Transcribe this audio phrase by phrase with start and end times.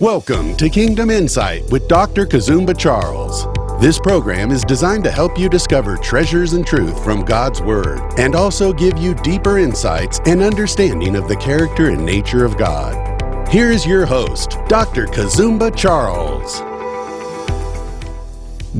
[0.00, 2.24] Welcome to Kingdom Insight with Dr.
[2.24, 3.48] Kazumba Charles.
[3.80, 8.36] This program is designed to help you discover treasures and truth from God's Word and
[8.36, 13.48] also give you deeper insights and understanding of the character and nature of God.
[13.48, 15.06] Here is your host, Dr.
[15.06, 16.60] Kazumba Charles.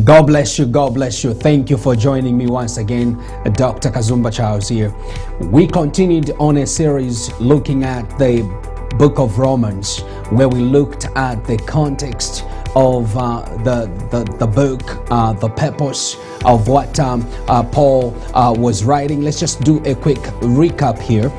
[0.05, 0.67] God bless you.
[0.67, 1.35] God bless you.
[1.35, 3.17] Thank you for joining me once again.
[3.55, 3.91] Dr.
[3.91, 4.95] Kazumba Charles here.
[5.41, 11.45] We continued on a series looking at the book of Romans, where we looked at
[11.47, 12.45] the context
[12.75, 18.53] of uh, the, the, the book, uh, the purpose of what um, uh, Paul uh,
[18.53, 19.23] was writing.
[19.23, 21.31] Let's just do a quick recap here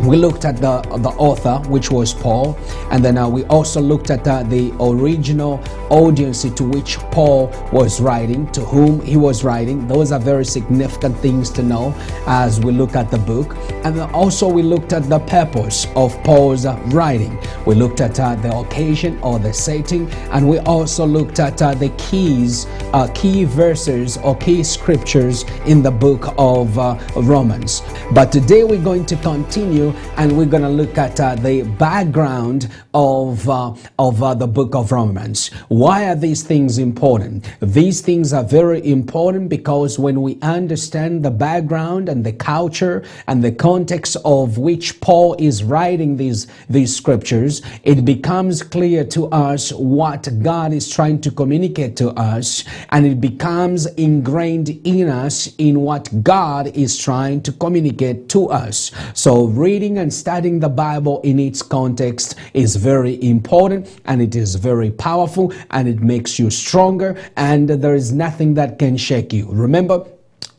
[0.00, 2.56] we looked at the the author which was paul
[2.90, 8.00] and then uh, we also looked at uh, the original audience to which paul was
[8.00, 9.86] writing to whom he was writing.
[9.86, 11.94] Those are very significant things to know
[12.26, 13.56] as we look at the book.
[13.84, 17.38] And also we looked at the purpose of paul's uh, writing.
[17.66, 21.74] We looked at uh, the occasion or the setting and we also looked at uh,
[21.74, 26.76] the keys uh, key verses or key scriptures in the book of
[27.16, 27.82] romans.
[28.12, 32.68] But today we're going to continue and we're going to look at uh, the background
[32.98, 35.52] of, uh, of uh, the book of Romans.
[35.68, 37.48] Why are these things important?
[37.60, 43.44] These things are very important because when we understand the background and the culture and
[43.44, 49.72] the context of which Paul is writing these, these scriptures, it becomes clear to us
[49.72, 55.82] what God is trying to communicate to us, and it becomes ingrained in us in
[55.82, 58.90] what God is trying to communicate to us.
[59.14, 64.54] So, reading and studying the Bible in its context is very important and it is
[64.54, 69.46] very powerful and it makes you stronger and there is nothing that can shake you.
[69.50, 70.06] Remember,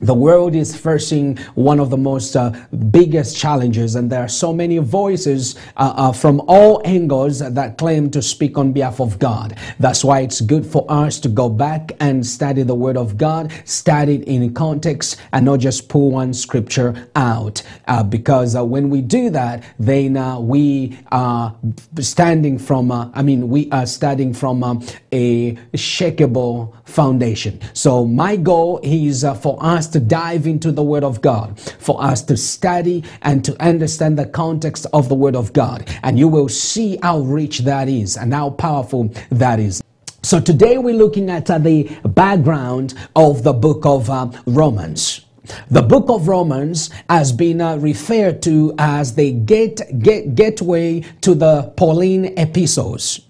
[0.01, 2.51] the world is facing one of the most uh,
[2.89, 8.09] biggest challenges, and there are so many voices uh, uh, from all angles that claim
[8.11, 9.57] to speak on behalf of God.
[9.79, 13.51] That's why it's good for us to go back and study the Word of God,
[13.65, 17.61] study it in context, and not just pull one scripture out.
[17.87, 21.55] Uh, because uh, when we do that, then uh, we are
[21.99, 24.63] standing from, I mean, we are studying from
[25.11, 27.59] a shakable foundation.
[27.73, 32.21] So my goal is for us to dive into the Word of God, for us
[32.23, 35.89] to study and to understand the context of the Word of God.
[36.03, 39.81] And you will see how rich that is and how powerful that is.
[40.21, 45.25] So today we're looking at uh, the background of the book of uh, Romans.
[45.71, 51.33] The book of Romans has been uh, referred to as the gate, gate, gateway to
[51.33, 53.21] the Pauline epistles.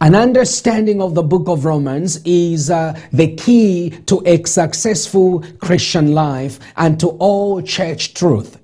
[0.00, 6.14] An understanding of the book of Romans is uh, the key to a successful Christian
[6.14, 8.58] life and to all church truth.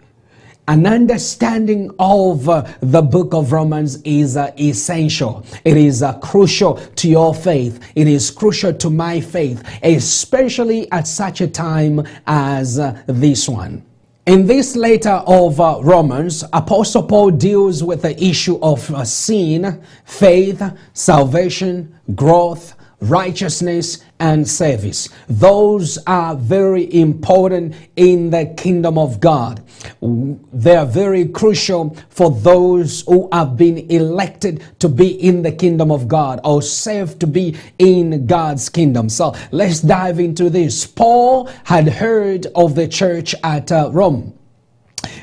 [0.68, 5.42] An understanding of uh, the book of Romans is uh, essential.
[5.64, 7.80] It is uh, crucial to your faith.
[7.94, 13.88] It is crucial to my faith, especially at such a time as uh, this one.
[14.28, 19.83] In this letter of uh, Romans, Apostle Paul deals with the issue of uh, sin,
[20.05, 20.62] faith,
[20.93, 25.09] salvation, growth, righteousness, and service.
[25.28, 29.62] Those are very important in the kingdom of God.
[30.00, 35.92] They are very crucial for those who have been elected to be in the kingdom
[35.92, 39.09] of God or saved to be in God's kingdom.
[39.09, 40.84] So let's dive into this.
[40.84, 44.34] Paul had heard of the church at uh, Rome.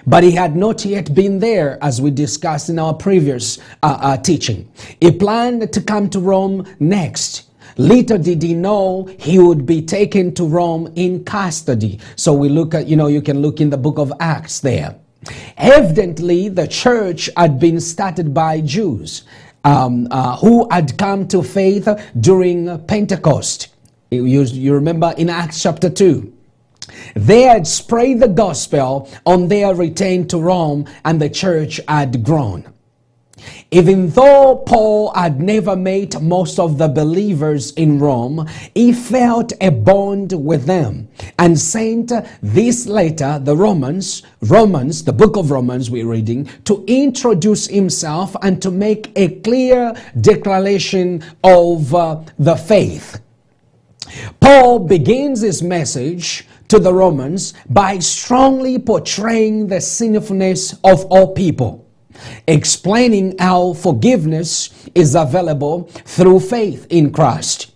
[0.07, 4.17] But he had not yet been there, as we discussed in our previous uh, uh,
[4.17, 4.71] teaching.
[5.01, 7.49] He planned to come to Rome next.
[7.77, 11.99] Little did he know he would be taken to Rome in custody.
[12.15, 14.95] So we look at, you know, you can look in the book of Acts there.
[15.57, 19.23] Evidently, the church had been started by Jews
[19.63, 23.69] um, uh, who had come to faith during Pentecost.
[24.11, 26.31] You, you remember in Acts chapter 2.
[27.15, 32.71] They had spread the gospel on their return to Rome, and the church had grown.
[33.71, 39.69] Even though Paul had never met most of the believers in Rome, he felt a
[39.69, 41.07] bond with them
[41.39, 42.11] and sent
[42.41, 48.61] this letter, the Romans, Romans, the book of Romans we're reading, to introduce himself and
[48.61, 53.21] to make a clear declaration of uh, the faith.
[54.39, 61.84] Paul begins his message to the Romans by strongly portraying the sinfulness of all people
[62.47, 67.71] explaining how forgiveness is available through faith in Christ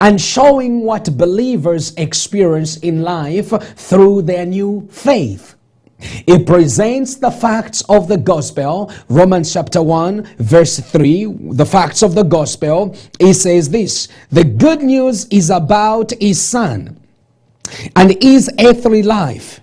[0.00, 5.54] and showing what believers experience in life through their new faith.
[6.26, 8.92] It presents the facts of the gospel.
[9.08, 12.94] Romans chapter 1, verse 3, the facts of the gospel.
[13.18, 17.00] It says this The good news is about his son
[17.94, 19.60] and his earthly life.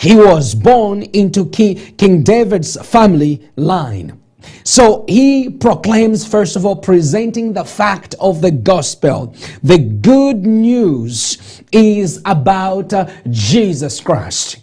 [0.00, 4.18] He was born into King, King David's family line.
[4.64, 9.34] So he proclaims, first of all, presenting the fact of the gospel.
[9.62, 14.59] The good news is about uh, Jesus Christ.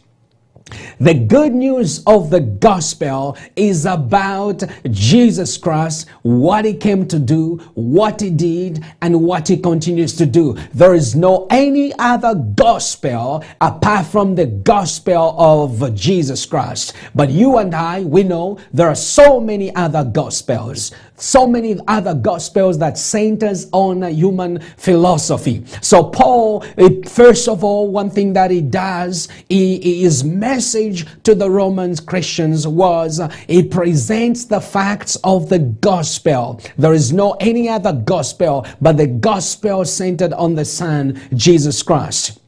[1.00, 7.58] The good news of the gospel is about Jesus Christ, what he came to do,
[7.76, 10.58] what he did, and what he continues to do.
[10.74, 16.94] There is no any other gospel apart from the gospel of Jesus Christ.
[17.16, 22.14] But you and I, we know there are so many other gospels so many other
[22.14, 25.66] gospels that centers on human philosophy.
[25.82, 26.64] So Paul,
[27.08, 30.24] first of all, one thing that he does, he, is his
[30.58, 36.60] message to the Roman Christians was he presents the facts of the gospel.
[36.80, 42.40] There is no any other gospel but the gospel centered on the Son, Jesus Christ.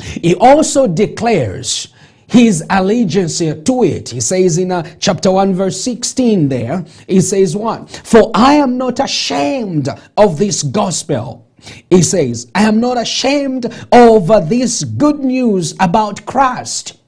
[0.00, 1.86] He also declares
[2.26, 4.08] his allegiance to it.
[4.08, 7.88] He says in uh, chapter 1, verse 16 there, he says, What?
[8.02, 11.46] For I am not ashamed of this gospel.
[11.88, 16.98] He says, I am not ashamed of this good news about Christ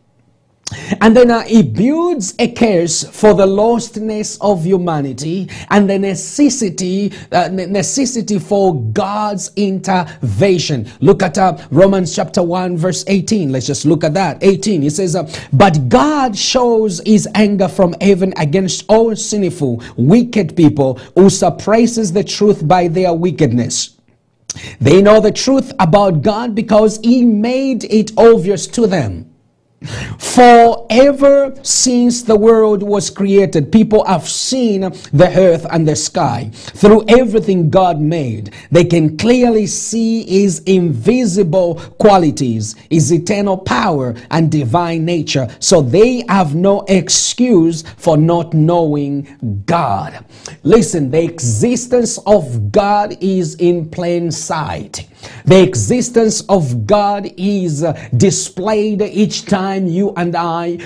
[1.01, 7.13] and then uh, he builds a case for the lostness of humanity and the necessity,
[7.33, 10.91] uh, necessity for God's intervention.
[11.01, 13.53] Look at uh, Romans chapter 1, verse 18.
[13.53, 14.43] Let's just look at that.
[14.43, 14.83] 18.
[14.83, 20.95] He says, uh, But God shows his anger from heaven against all sinful, wicked people
[21.15, 23.97] who suppresses the truth by their wickedness.
[24.81, 29.34] They know the truth about God because he made it obvious to them.
[30.19, 34.81] For ever since the world was created, people have seen
[35.13, 36.51] the earth and the sky.
[36.53, 44.51] Through everything God made, they can clearly see His invisible qualities, His eternal power, and
[44.51, 45.49] divine nature.
[45.61, 50.25] So they have no excuse for not knowing God.
[50.63, 55.09] Listen, the existence of God is in plain sight.
[55.45, 57.85] The existence of God is
[58.17, 60.77] displayed each time you and I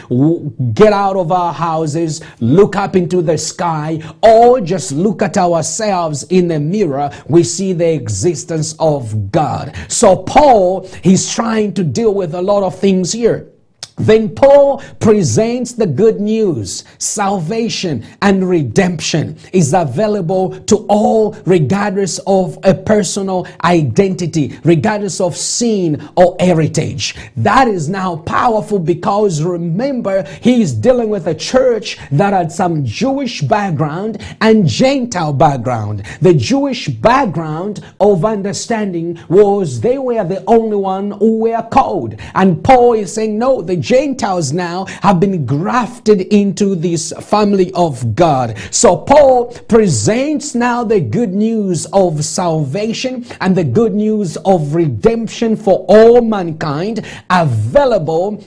[0.74, 6.24] get out of our houses, look up into the sky, or just look at ourselves
[6.24, 9.76] in the mirror, we see the existence of God.
[9.88, 13.48] So, Paul, he's trying to deal with a lot of things here.
[13.98, 16.84] Then Paul presents the good news.
[16.98, 26.08] Salvation and redemption is available to all regardless of a personal identity, regardless of sin
[26.16, 27.16] or heritage.
[27.36, 32.84] That is now powerful because remember, he is dealing with a church that had some
[32.84, 36.04] Jewish background and Gentile background.
[36.20, 42.16] The Jewish background of understanding was they were the only one who were called.
[42.34, 48.14] And Paul is saying, no, the Gentiles now have been grafted into this family of
[48.14, 48.54] God.
[48.70, 55.56] So Paul presents now the good news of salvation and the good news of redemption
[55.56, 58.44] for all mankind available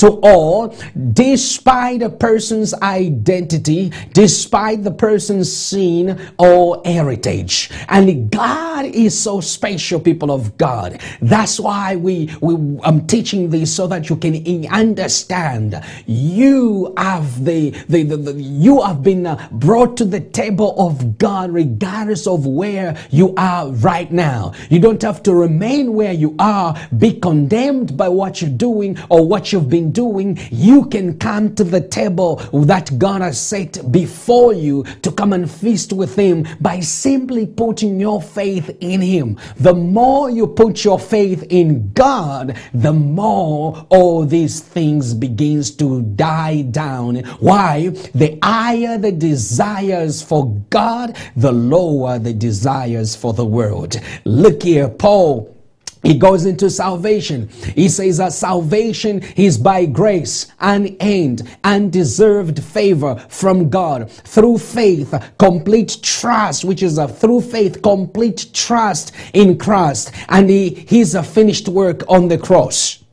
[0.00, 0.74] to all,
[1.12, 7.70] despite a person's identity, despite the person's sin or heritage.
[7.88, 11.02] And God is so special, people of God.
[11.20, 15.82] That's why we, we I'm teaching this so that you can understand.
[16.06, 21.18] You have the, the, the, the you have been uh, brought to the table of
[21.18, 24.54] God regardless of where you are right now.
[24.70, 29.26] You don't have to remain where you are, be condemned by what you're doing or
[29.26, 34.52] what you've been doing, you can come to the table that God has set before
[34.52, 39.38] you to come and feast with Him by simply putting your faith in Him.
[39.56, 46.02] The more you put your faith in God, the more all these things begins to
[46.02, 47.16] die down.
[47.40, 47.88] Why?
[48.14, 54.00] The higher the desires for God, the lower the desires for the world.
[54.24, 55.56] Look here, Paul
[56.02, 57.48] he goes into salvation.
[57.74, 65.98] He says that salvation is by grace, unearned, undeserved favor from God through faith, complete
[66.02, 72.02] trust, which is a through faith, complete trust in Christ and he, his finished work
[72.08, 73.04] on the cross.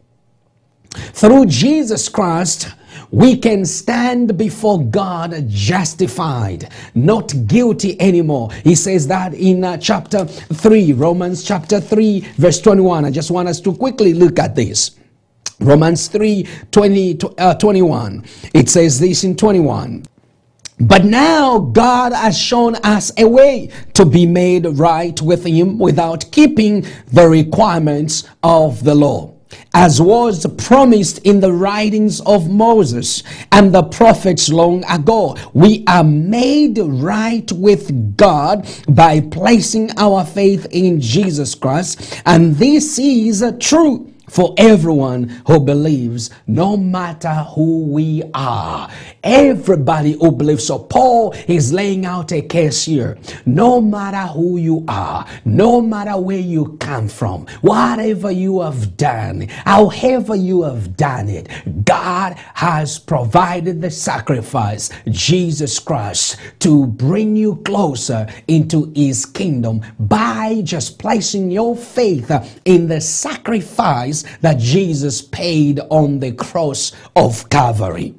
[0.92, 2.70] Through Jesus Christ,
[3.12, 8.52] we can stand before God justified, not guilty anymore.
[8.64, 13.06] He says that in uh, chapter 3, Romans chapter 3, verse 21.
[13.06, 14.92] I just want us to quickly look at this.
[15.60, 18.26] Romans 3 20, uh, 21.
[18.54, 20.06] It says this in 21.
[20.80, 26.32] But now God has shown us a way to be made right with Him without
[26.32, 29.34] keeping the requirements of the law.
[29.74, 36.04] As was promised in the writings of Moses and the prophets long ago, we are
[36.04, 44.14] made right with God by placing our faith in Jesus Christ, and this is true
[44.30, 48.90] for everyone who believes, no matter who we are.
[49.24, 50.66] Everybody who believes.
[50.66, 53.18] So Paul is laying out a case here.
[53.46, 59.48] No matter who you are, no matter where you come from, whatever you have done,
[59.66, 61.48] however you have done it,
[61.86, 70.62] God has provided the sacrifice, Jesus Christ, to bring you closer into his kingdom by
[70.64, 72.32] just placing your faith
[72.66, 78.16] in the sacrifice that Jesus paid on the cross of Calvary.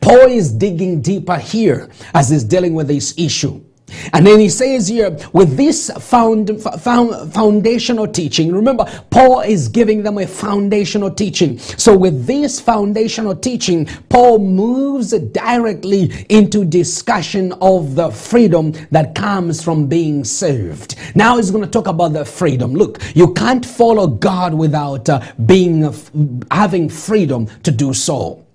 [0.00, 3.62] Paul is digging deeper here as he's dealing with this issue.
[4.12, 10.02] And then he says here, with this found, found, foundational teaching, remember, Paul is giving
[10.02, 11.58] them a foundational teaching.
[11.58, 19.62] So, with this foundational teaching, Paul moves directly into discussion of the freedom that comes
[19.62, 20.96] from being saved.
[21.14, 22.74] Now, he's going to talk about the freedom.
[22.74, 25.94] Look, you can't follow God without uh, being
[26.50, 28.45] having freedom to do so.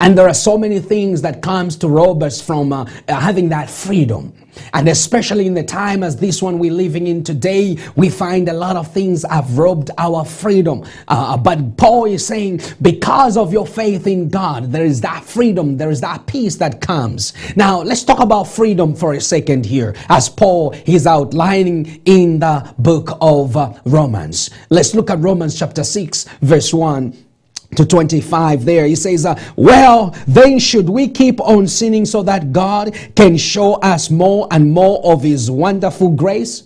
[0.00, 3.70] And there are so many things that comes to rob us from uh, having that
[3.70, 4.32] freedom.
[4.72, 8.52] And especially in the time as this one we're living in today, we find a
[8.52, 10.84] lot of things have robbed our freedom.
[11.08, 15.76] Uh, but Paul is saying, because of your faith in God, there is that freedom,
[15.76, 17.32] there is that peace that comes.
[17.56, 22.74] Now, let's talk about freedom for a second here, as Paul is outlining in the
[22.78, 24.50] book of uh, Romans.
[24.70, 27.29] Let's look at Romans chapter 6, verse 1
[27.76, 28.86] to 25 there.
[28.86, 33.74] He says uh, well then should we keep on sinning so that god can show
[33.74, 36.64] us more and more of his wonderful grace?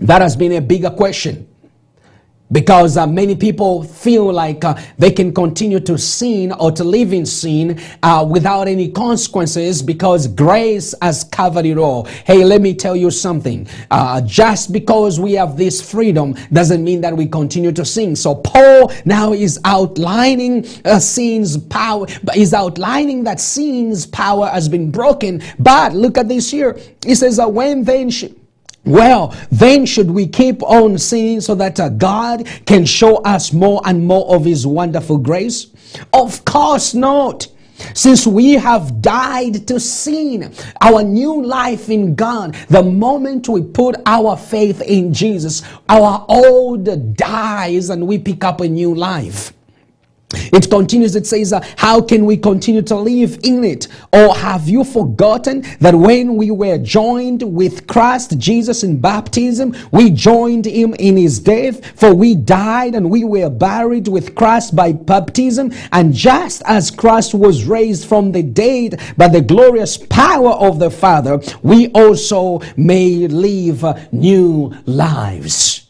[0.00, 1.49] That has been a bigger question
[2.52, 7.12] because uh, many people feel like uh, they can continue to sin or to live
[7.12, 12.04] in sin uh, without any consequences because grace has covered it all.
[12.24, 13.66] Hey, let me tell you something.
[13.90, 18.16] Uh, just because we have this freedom doesn't mean that we continue to sin.
[18.16, 24.90] So Paul now is outlining uh, sin's power, he's outlining that sin's power has been
[24.90, 25.42] broken.
[25.58, 26.78] But look at this here.
[27.04, 28.10] He says, uh, when then.
[28.10, 28.24] Sh-
[28.84, 33.82] well, then should we keep on sinning so that uh, God can show us more
[33.84, 35.66] and more of His wonderful grace?
[36.12, 37.46] Of course not.
[37.94, 43.96] Since we have died to sin, our new life in God, the moment we put
[44.06, 49.52] our faith in Jesus, our old dies and we pick up a new life.
[50.32, 53.88] It continues, it says, uh, How can we continue to live in it?
[54.12, 60.10] Or have you forgotten that when we were joined with Christ Jesus in baptism, we
[60.10, 61.98] joined him in his death?
[61.98, 65.72] For we died and we were buried with Christ by baptism.
[65.90, 70.90] And just as Christ was raised from the dead by the glorious power of the
[70.90, 75.89] Father, we also may live new lives.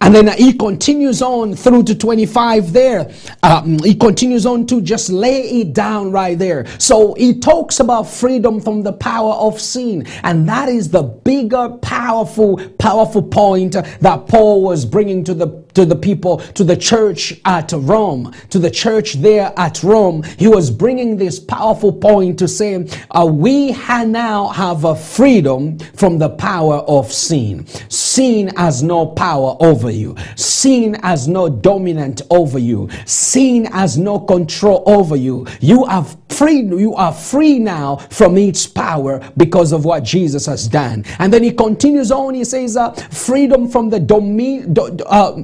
[0.00, 3.12] And then he continues on through to 25 there.
[3.42, 6.66] Um, he continues on to just lay it down right there.
[6.78, 10.06] So he talks about freedom from the power of sin.
[10.24, 15.84] And that is the bigger, powerful, powerful point that Paul was bringing to the to
[15.84, 20.22] the people, to the church at Rome, to the church there at Rome.
[20.38, 26.18] He was bringing this powerful point to say, uh, we now have a freedom from
[26.18, 27.66] the power of sin.
[27.88, 30.16] Sin has no power over you.
[30.36, 32.88] Sin has no dominant over you.
[33.06, 35.46] Sin has no control over you.
[35.60, 40.68] You have free, you are free now from its power because of what Jesus has
[40.68, 41.04] done.
[41.18, 44.74] And then he continues on, he says, uh, freedom from the domain,
[45.06, 45.42] uh,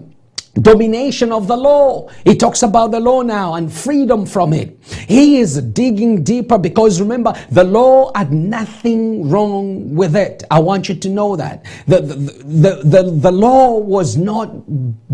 [0.63, 2.09] domination of the law.
[2.25, 4.79] He talks about the law now and freedom from it.
[5.07, 10.45] He is digging deeper because remember, the law had nothing wrong with it.
[10.51, 11.65] I want you to know that.
[11.87, 14.51] The, the, the, the, the law was not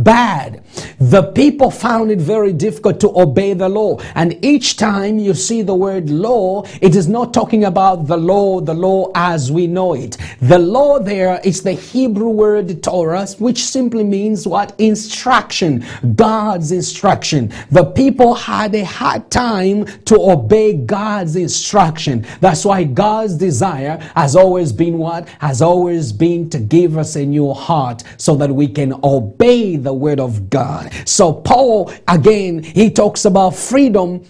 [0.03, 0.65] bad.
[0.99, 3.99] The people found it very difficult to obey the law.
[4.15, 8.61] And each time you see the word law, it is not talking about the law,
[8.61, 10.17] the law as we know it.
[10.41, 14.79] The law there is the Hebrew word Torah, which simply means what?
[14.79, 17.53] Instruction instruction, God's instruction.
[17.73, 22.25] The people had a hard time to obey God's instruction.
[22.41, 25.29] That's why God's desire has always been what?
[25.41, 29.93] Has always been to give us a new heart so that we can obey the
[29.93, 30.93] word of God.
[31.05, 34.23] So Paul, again, he talks about freedom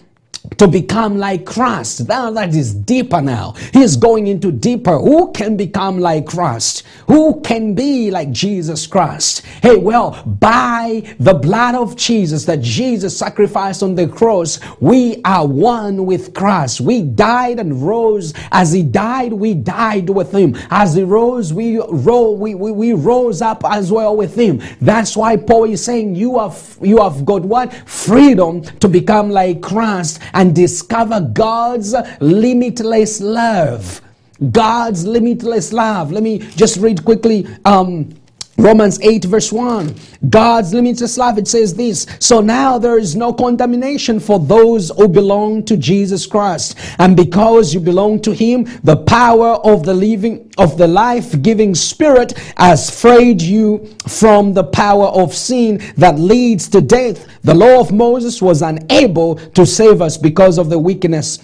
[0.59, 2.07] to become like Christ.
[2.09, 3.53] Now that is deeper now.
[3.73, 4.99] He's going into deeper.
[4.99, 6.85] Who can become like Christ?
[7.07, 9.45] Who can be like Jesus Christ?
[9.63, 15.47] Hey, well, by the blood of Jesus that Jesus sacrificed on the cross, we are
[15.47, 16.81] one with Christ.
[16.81, 18.33] We died and rose.
[18.53, 20.57] As he died, we died with him.
[20.71, 24.63] As he rose, we rose, we, we, we rose up as well with him.
[24.81, 27.73] That's why Paul is saying you have you have got what?
[27.89, 34.03] Freedom to become like Christ and discover God's limitless love.
[34.51, 36.13] God's limitless love.
[36.13, 37.47] Let me just read quickly.
[37.65, 38.15] Um,
[38.57, 39.97] Romans 8, verse 1.
[40.31, 42.07] God's limitless love, it says this.
[42.21, 46.79] So now there is no condemnation for those who belong to Jesus Christ.
[46.99, 51.75] And because you belong to Him, the power of the living, of the life giving
[51.75, 57.27] Spirit has freed you from the power of sin that leads to death.
[57.43, 61.41] The law of Moses was unable to save us because of the weakness,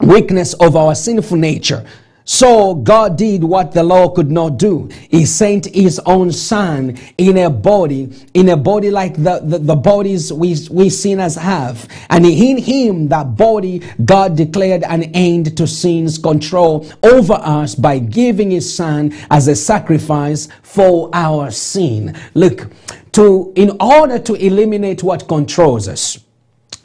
[0.00, 1.86] weakness of our sinful nature.
[2.28, 4.88] So God did what the law could not do.
[5.10, 9.76] He sent his own son in a body, in a body like the, the, the,
[9.76, 11.88] bodies we, we sinners have.
[12.10, 18.00] And in him, that body, God declared an end to sin's control over us by
[18.00, 22.18] giving his son as a sacrifice for our sin.
[22.34, 22.68] Look,
[23.12, 26.18] to, in order to eliminate what controls us,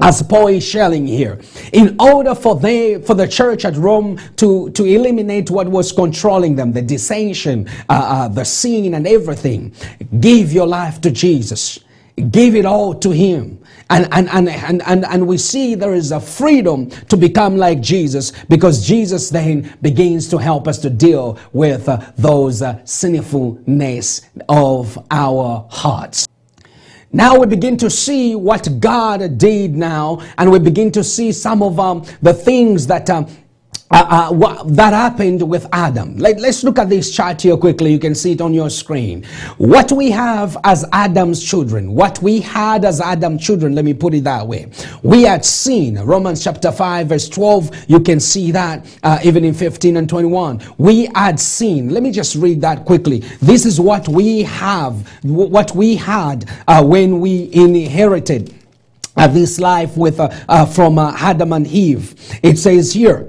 [0.01, 1.39] as Paul is sharing here,
[1.74, 6.55] in order for they for the church at Rome to to eliminate what was controlling
[6.55, 9.74] them, the dissension, uh, uh, the sin, and everything,
[10.20, 11.79] give your life to Jesus.
[12.29, 13.63] Give it all to Him.
[13.89, 17.81] And, and, and, and, and, and we see there is a freedom to become like
[17.81, 24.22] Jesus because Jesus then begins to help us to deal with uh, those uh, sinfulness
[24.48, 26.27] of our hearts.
[27.13, 31.62] Now we begin to see what God did now, and we begin to see some
[31.62, 33.27] of um, the things that um,
[33.91, 36.15] uh, uh, that happened with Adam.
[36.17, 37.91] Let, us look at this chart here quickly.
[37.91, 39.24] You can see it on your screen.
[39.57, 44.13] What we have as Adam's children, what we had as Adam's children, let me put
[44.13, 44.71] it that way.
[45.04, 47.89] We had seen Romans chapter 5, verse 12.
[47.89, 50.62] You can see that uh, even in 15 and 21.
[50.77, 53.19] We had seen, let me just read that quickly.
[53.41, 58.56] This is what we have, what we had uh, when we inherited
[59.17, 62.15] uh, this life with uh, from Adam and Eve.
[62.41, 63.27] It says here,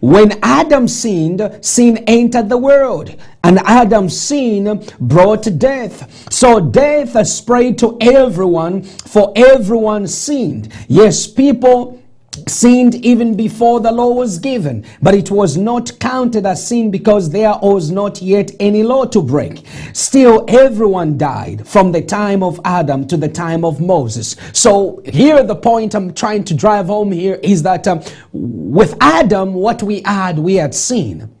[0.00, 3.14] when Adam sinned, sin entered the world,
[3.44, 6.32] and Adam's sin brought death.
[6.32, 10.72] So death spread to everyone, for everyone sinned.
[10.88, 12.01] Yes, people
[12.48, 17.30] sinned even before the law was given, but it was not counted as sin because
[17.30, 19.64] there was not yet any law to break.
[19.92, 24.36] Still, everyone died from the time of Adam to the time of Moses.
[24.52, 28.02] So, here the point I'm trying to drive home here is that um,
[28.32, 31.34] with Adam, what we had, we had sin.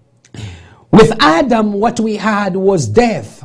[0.90, 3.44] With Adam, what we had was death.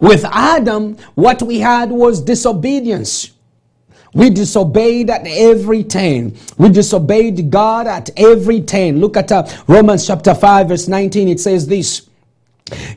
[0.00, 3.30] With Adam, what we had was disobedience.
[4.14, 6.36] We disobeyed at every turn.
[6.56, 9.00] We disobeyed God at every turn.
[9.00, 11.28] Look at uh, Romans chapter 5, verse 19.
[11.28, 12.08] It says this.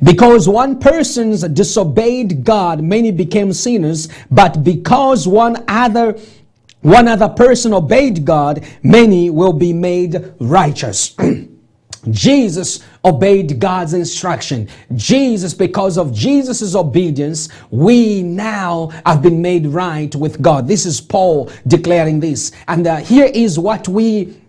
[0.03, 6.19] Because one person's disobeyed God, many became sinners, but because one other
[6.81, 11.15] one other person obeyed God, many will be made righteous.
[12.09, 14.67] Jesus obeyed God's instruction.
[14.95, 20.67] Jesus, because of Jesus' obedience, we now have been made right with God.
[20.67, 22.51] This is Paul declaring this.
[22.67, 24.40] And uh, here is what we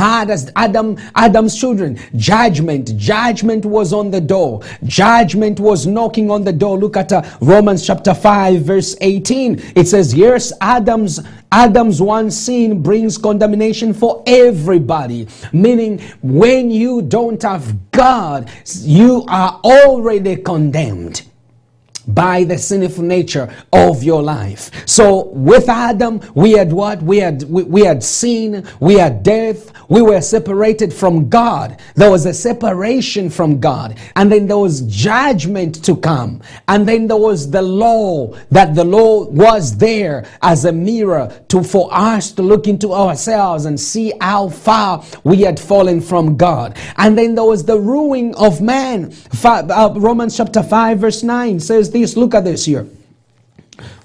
[0.00, 1.98] had as Adam, Adam's children.
[2.16, 2.96] Judgment.
[2.96, 4.62] Judgment was on the door.
[4.84, 6.78] Judgment was knocking on the door.
[6.78, 9.72] Look at uh, Romans chapter 5 verse 18.
[9.76, 11.20] It says, yes, Adam's,
[11.52, 15.28] Adam's one sin brings condemnation for everybody.
[15.52, 21.29] Meaning when you don't have God, you are already condemned
[22.14, 24.70] by the sinful nature of your life.
[24.88, 27.02] So with Adam, we had what?
[27.02, 31.80] We had we, we had sin, we had death, we were separated from God.
[31.96, 33.98] There was a separation from God.
[34.14, 36.42] And then there was judgment to come.
[36.68, 41.64] And then there was the law, that the law was there as a mirror to
[41.64, 46.76] for us to look into ourselves and see how far we had fallen from God.
[46.96, 49.12] And then there was the ruin of man.
[49.42, 52.86] Uh, Romans chapter 5 verse 9 says look at this here.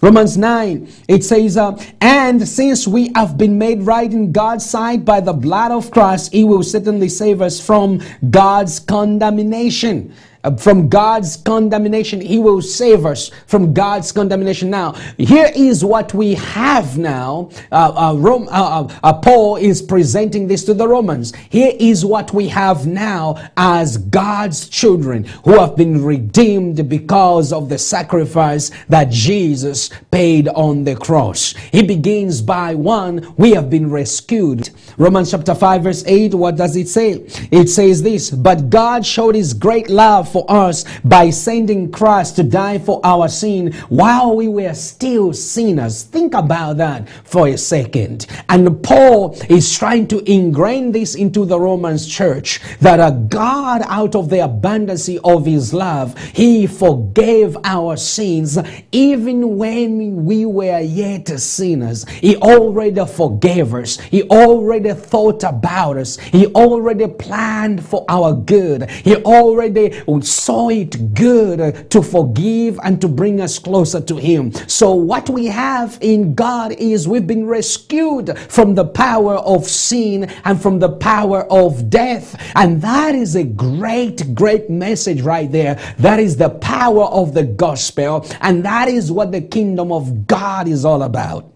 [0.06, 5.04] Romans 9, it says, uh, And since we have been made right in God's sight
[5.04, 10.14] by the blood of Christ, He will certainly save us from God's condemnation.
[10.46, 12.22] Uh, from God's condemnation.
[12.22, 14.70] He will save us from God's condemnation.
[14.70, 17.50] Now, here is what we have now.
[17.72, 21.34] Uh, uh, Rome, uh, uh, Paul is presenting this to the Romans.
[21.50, 27.68] Here is what we have now as God's children who have been redeemed because of
[27.68, 31.54] the sacrifice that Jesus paid on the cross.
[31.72, 34.70] He begins by one, we have been rescued.
[34.98, 37.26] Romans chapter 5, verse 8, what does it say?
[37.52, 42.44] It says this, but God showed his great love for us by sending Christ to
[42.44, 46.04] die for our sin while we were still sinners.
[46.04, 48.28] Think about that for a second.
[48.48, 54.16] And Paul is trying to ingrain this into the Romans church that a God, out
[54.16, 58.58] of the abundance of his love, he forgave our sins
[58.94, 62.08] even when we were yet sinners.
[62.08, 68.90] He already forgave us, he already thought about us, he already planned for our good,
[68.90, 74.52] he already saw it good to forgive and to bring us closer to Him.
[74.68, 80.26] So, what we have in God is we've been rescued from the power of sin
[80.44, 82.40] and from the power of death.
[82.56, 85.76] And that is a great, great message right there.
[85.98, 88.26] That is the power of the gospel.
[88.42, 91.55] And that is what the kingdom of God is all about.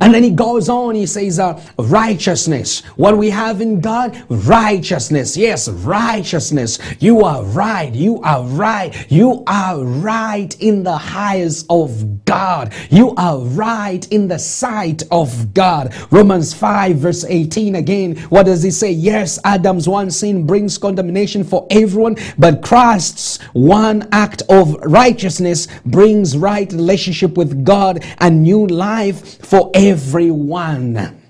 [0.00, 2.80] And then he goes on, he says, uh, righteousness.
[2.96, 5.36] What we have in God, righteousness.
[5.36, 6.78] Yes, righteousness.
[7.00, 7.92] You are right.
[7.92, 9.10] You are right.
[9.10, 12.72] You are right in the highest of God.
[12.88, 15.92] You are right in the sight of God.
[16.10, 18.16] Romans 5, verse 18 again.
[18.28, 18.92] What does he say?
[18.92, 26.36] Yes, Adam's one sin brings condemnation for everyone, but Christ's one act of righteousness brings
[26.36, 31.20] right relationship with God and new life for everyone.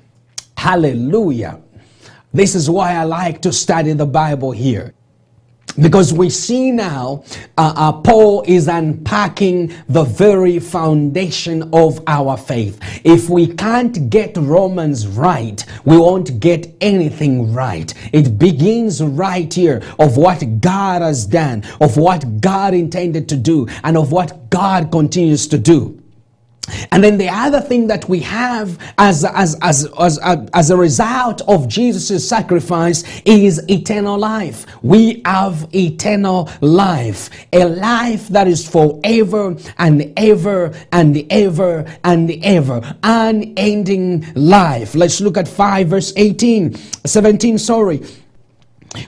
[0.57, 1.61] Hallelujah.
[2.33, 4.95] This is why I like to study the Bible here.
[5.81, 7.25] Because we see now
[7.59, 12.79] uh, uh, Paul is unpacking the very foundation of our faith.
[13.05, 17.93] If we can't get Romans right, we won't get anything right.
[18.13, 23.67] It begins right here of what God has done, of what God intended to do,
[23.83, 26.04] and of what God continues to do.
[26.93, 30.19] And then the other thing that we have as, as, as, as,
[30.53, 34.67] as a result of Jesus' sacrifice is eternal life.
[34.83, 42.97] We have eternal life, a life that is forever and ever and ever and ever,
[43.03, 44.95] unending life.
[44.95, 46.75] Let's look at 5 verse 18,
[47.05, 48.03] 17, sorry.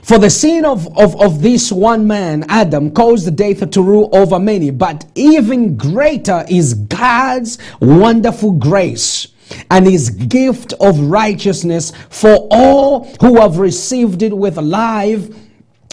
[0.03, 4.39] For the sin of, of, of this one man, Adam, caused death to rule over
[4.39, 9.27] many, but even greater is God's wonderful grace
[9.71, 15.29] and his gift of righteousness for all who have received it with life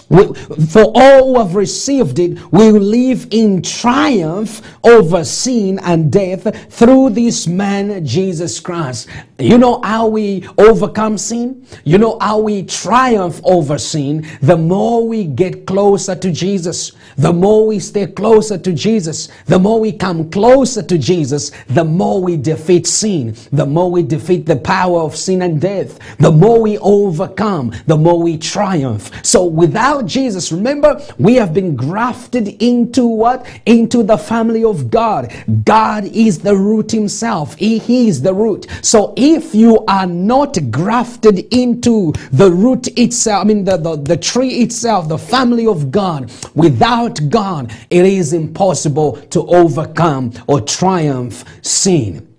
[0.07, 7.09] for all who have received it will live in triumph over sin and death through
[7.09, 9.09] this man, Jesus Christ.
[9.39, 11.65] You know how we overcome sin?
[11.83, 14.27] You know how we triumph over sin?
[14.41, 19.59] The more we get closer to Jesus, the more we stay closer to Jesus, the
[19.59, 24.45] more we come closer to Jesus, the more we defeat sin, the more we defeat
[24.45, 29.11] the power of sin and death, the more we overcome, the more we triumph.
[29.25, 33.45] So without Jesus, remember, we have been grafted into what?
[33.65, 35.33] Into the family of God.
[35.63, 37.55] God is the root himself.
[37.55, 38.67] He, he is the root.
[38.81, 44.17] So if you are not grafted into the root itself, I mean the, the, the
[44.17, 51.43] tree itself, the family of God, without God, it is impossible to overcome or triumph
[51.61, 52.34] sin.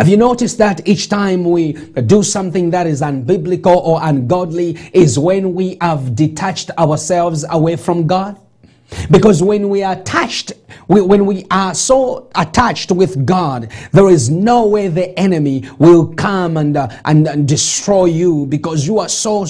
[0.00, 1.74] Have you noticed that each time we
[2.06, 8.06] do something that is unbiblical or ungodly is when we have detached ourselves away from
[8.06, 8.40] God?
[9.10, 10.52] Because when we are attached,
[10.86, 16.56] when we are so attached with God, there is no way the enemy will come
[16.56, 19.46] and, uh, and, and, destroy you because you are so,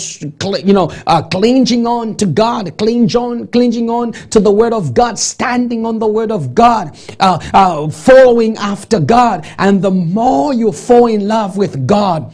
[0.64, 4.94] you know, uh, clinging on to God, clinging on, clinging on to the Word of
[4.94, 9.46] God, standing on the Word of God, uh, uh following after God.
[9.58, 12.32] And the more you fall in love with God,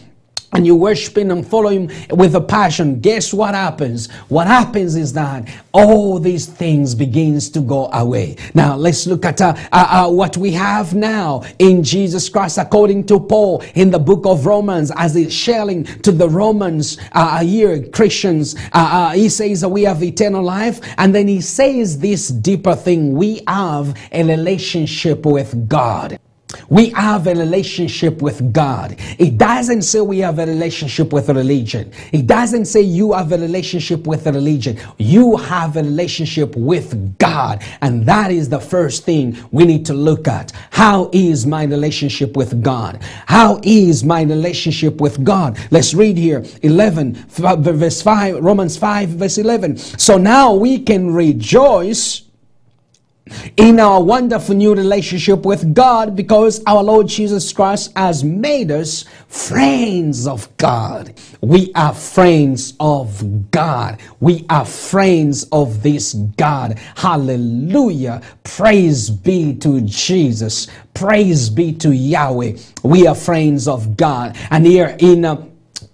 [0.56, 4.10] and you worship him and follow him with a passion guess what happens?
[4.28, 8.36] What happens is that all these things begins to go away.
[8.54, 13.04] Now let's look at uh, uh, uh, what we have now in jesus christ according
[13.04, 17.86] to paul in the book of romans as he's sharing to the romans uh, here
[17.88, 18.56] christians.
[18.72, 22.74] Uh, uh, he says that we have eternal life and then he says this deeper
[22.74, 23.12] thing.
[23.12, 26.18] We have a relationship with god
[26.68, 28.96] we have a relationship with God.
[29.18, 31.90] It doesn't say we have a relationship with religion.
[32.12, 34.78] It doesn't say you have a relationship with religion.
[34.98, 37.64] You have a relationship with God.
[37.82, 40.52] And that is the first thing we need to look at.
[40.70, 43.02] How is my relationship with God?
[43.26, 45.58] How is my relationship with God?
[45.72, 49.76] Let's read here 11, verse 5, Romans 5, verse 11.
[49.76, 52.25] So now we can rejoice
[53.56, 59.04] in our wonderful new relationship with God because our Lord Jesus Christ has made us
[59.28, 61.14] friends of God.
[61.40, 64.00] We are friends of God.
[64.20, 66.78] We are friends of this God.
[66.94, 68.22] Hallelujah.
[68.44, 70.68] Praise be to Jesus.
[70.94, 72.56] Praise be to Yahweh.
[72.82, 74.36] We are friends of God.
[74.50, 75.44] And here in uh,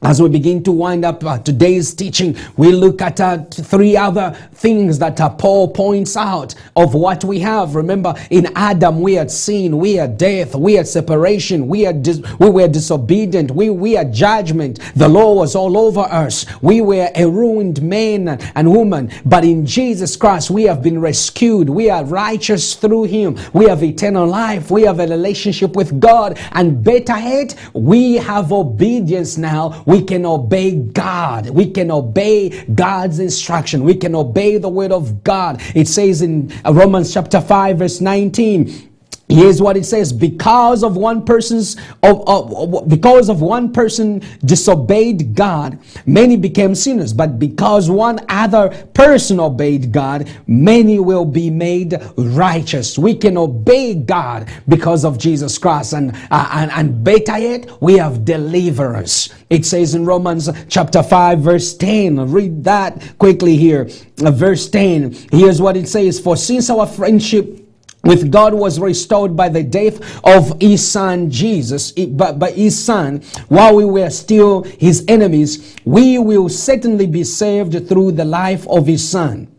[0.03, 4.33] as we begin to wind up uh, today's teaching, we look at uh, three other
[4.53, 7.77] things that uh, Paul points out of what we have.
[7.77, 12.21] Remember, in Adam, we had sin, we had death, we had separation, we, had dis-
[12.41, 14.81] we were disobedient, we, we had judgment.
[14.97, 16.47] The law was all over us.
[16.63, 19.13] We were a ruined man and woman.
[19.25, 21.71] But in Jesus Christ, we have been rescued.
[21.71, 23.39] We are righteous through Him.
[23.53, 24.71] We have eternal life.
[24.71, 26.41] We have a relationship with God.
[26.53, 31.51] And better yet, we have obedience now we can obey God.
[31.51, 33.85] We can obey God's instruction.
[33.85, 35.61] We can obey the word of God.
[35.75, 38.92] It says in Romans chapter 5 verse 19,
[39.33, 45.35] Here's what it says: Because of one person's of, of, because of one person disobeyed
[45.35, 47.15] God, many became sinners.
[47.15, 52.99] But because one other person obeyed God, many will be made righteous.
[52.99, 57.97] We can obey God because of Jesus Christ, and uh, and, and better yet, we
[57.97, 59.31] have deliverance.
[59.49, 62.31] It says in Romans chapter five, verse ten.
[62.31, 63.89] Read that quickly here.
[64.23, 65.13] Uh, verse ten.
[65.31, 67.62] Here's what it says: For since our friendship
[68.05, 73.23] with God was restored by the death of his son Jesus, but by his son,
[73.49, 78.87] while we were still his enemies, we will certainly be saved through the life of
[78.87, 79.52] his son.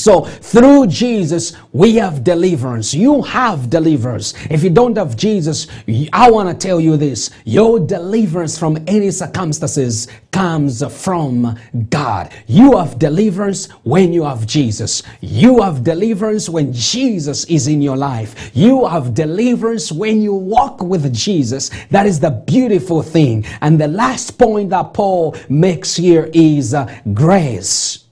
[0.00, 2.94] So through Jesus, we have deliverance.
[2.94, 4.34] You have deliverance.
[4.50, 5.66] If you don't have Jesus,
[6.12, 7.30] I want to tell you this.
[7.44, 11.58] Your deliverance from any circumstances comes from
[11.90, 12.32] God.
[12.46, 15.02] You have deliverance when you have Jesus.
[15.20, 18.50] You have deliverance when Jesus is in your life.
[18.54, 21.70] You have deliverance when you walk with Jesus.
[21.90, 23.44] That is the beautiful thing.
[23.60, 28.04] And the last point that Paul makes here is uh, grace.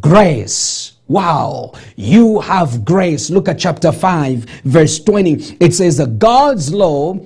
[0.00, 0.89] Grace.
[1.10, 3.30] Wow, you have grace.
[3.30, 5.56] Look at chapter 5, verse 20.
[5.58, 7.18] It says that God's law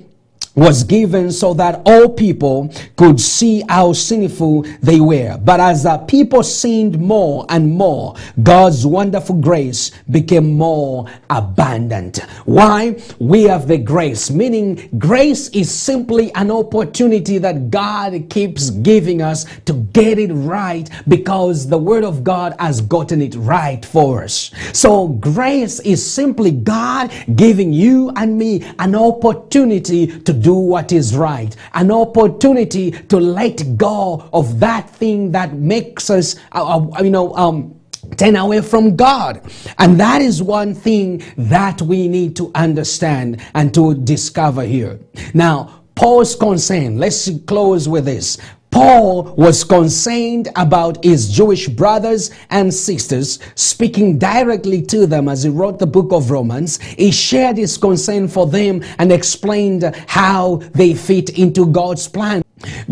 [0.55, 5.37] was given so that all people could see how sinful they were.
[5.37, 12.17] But as the people sinned more and more, God's wonderful grace became more abundant.
[12.45, 13.01] Why?
[13.19, 19.45] We have the grace, meaning grace is simply an opportunity that God keeps giving us
[19.65, 24.51] to get it right because the Word of God has gotten it right for us.
[24.73, 31.17] So grace is simply God giving you and me an opportunity to do what is
[31.17, 37.09] right, an opportunity to let go of that thing that makes us, uh, uh, you
[37.09, 37.73] know, um,
[38.17, 39.41] turn away from God.
[39.79, 44.99] And that is one thing that we need to understand and to discover here.
[45.33, 48.37] Now, Paul's concern, let's close with this.
[48.75, 55.49] Paul was concerned about his Jewish brothers and sisters, speaking directly to them as he
[55.49, 56.81] wrote the book of Romans.
[56.81, 62.43] He shared his concern for them and explained how they fit into God's plan.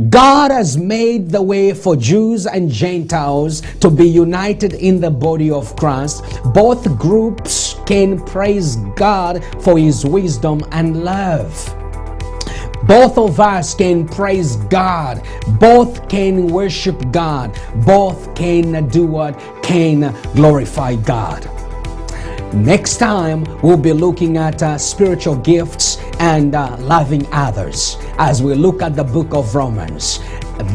[0.09, 5.51] God has made the way for Jews and Gentiles to be united in the body
[5.51, 6.23] of Christ.
[6.53, 11.82] Both groups can praise God for his wisdom and love.
[12.85, 15.25] Both of us can praise God.
[15.59, 17.57] Both can worship God.
[17.85, 19.39] Both can do what?
[19.63, 21.49] Can glorify God.
[22.53, 28.53] Next time, we'll be looking at uh, spiritual gifts and uh, loving others as we
[28.53, 30.19] look at the book of Romans.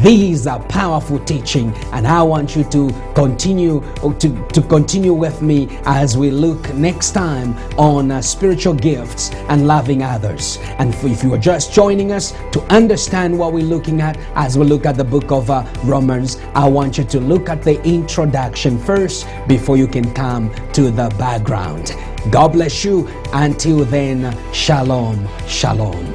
[0.01, 3.81] These are powerful teaching, and I want you to continue
[4.19, 9.67] to, to continue with me as we look next time on uh, spiritual gifts and
[9.67, 10.57] loving others.
[10.77, 14.65] And if you are just joining us to understand what we're looking at as we
[14.65, 18.79] look at the book of uh, Romans, I want you to look at the introduction
[18.79, 21.95] first before you can come to the background.
[22.31, 23.07] God bless you.
[23.33, 26.13] Until then, shalom, shalom.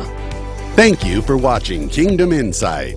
[0.75, 2.97] Thank you for watching Kingdom Insight.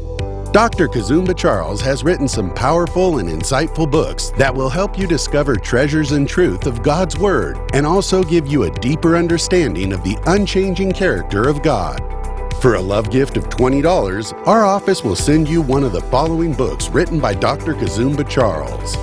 [0.52, 0.88] Dr.
[0.88, 6.14] Kazumba Charles has written some powerful and insightful books that will help you discover treasures
[6.14, 10.94] and truth of God's Word and also give you a deeper understanding of the unchanging
[10.94, 12.00] character of God.
[12.62, 16.54] For a love gift of $20, our office will send you one of the following
[16.54, 17.74] books written by Dr.
[17.74, 18.94] Kazumba Charles